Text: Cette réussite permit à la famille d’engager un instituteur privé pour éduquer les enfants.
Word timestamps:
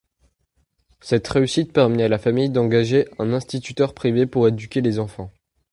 Cette 0.99 1.27
réussite 1.27 1.73
permit 1.73 2.01
à 2.01 2.07
la 2.07 2.17
famille 2.17 2.49
d’engager 2.49 3.07
un 3.19 3.33
instituteur 3.33 3.93
privé 3.93 4.25
pour 4.25 4.47
éduquer 4.47 4.81
les 4.81 4.97
enfants. 4.97 5.31